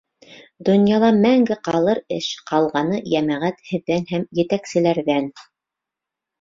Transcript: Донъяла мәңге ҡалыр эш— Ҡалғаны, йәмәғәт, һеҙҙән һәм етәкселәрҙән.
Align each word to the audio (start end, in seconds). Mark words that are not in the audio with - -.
Донъяла 0.69 1.09
мәңге 1.17 1.57
ҡалыр 1.67 2.01
эш— 2.17 2.31
Ҡалғаны, 2.53 3.03
йәмәғәт, 3.13 3.63
һеҙҙән 3.71 4.11
һәм 4.15 4.29
етәкселәрҙән. 4.43 5.33